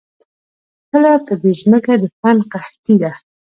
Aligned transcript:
کله 0.89 1.11
په 1.25 1.33
دې 1.41 1.51
زمکه 1.59 1.93
د 2.01 2.03
فن 2.19 2.37
قحطي 2.51 2.95
ده 3.01 3.11